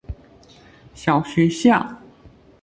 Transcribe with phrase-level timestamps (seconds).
[0.95, 1.99] 小學校